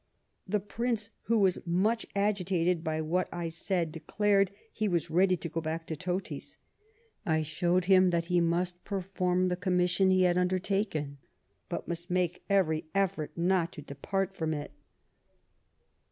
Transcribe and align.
The 0.47 0.59
Prince, 0.59 1.11
who 1.25 1.37
was 1.37 1.59
much 1.63 2.07
agitated 2.15 2.83
by 2.83 3.01
what 3.01 3.29
I 3.31 3.49
said, 3.49 3.91
declared 3.91 4.49
he 4.73 4.87
was 4.87 5.11
ready 5.11 5.37
to 5.37 5.47
go 5.47 5.61
back 5.61 5.85
to 5.85 5.95
Totis. 5.95 6.57
I 7.23 7.43
showed 7.43 7.85
him 7.85 8.09
that 8.09 8.25
he 8.25 8.41
must 8.41 8.83
perform 8.83 9.47
the 9.49 9.55
commission 9.55 10.09
he 10.09 10.23
had 10.23 10.39
undertaken, 10.39 11.19
but 11.69 11.87
must 11.87 12.09
make 12.09 12.43
every 12.49 12.85
effort 12.95 13.37
not 13.37 13.71
to 13.73 13.83
depart 13.83 14.33
from 14.35 14.55
it." 14.55 14.71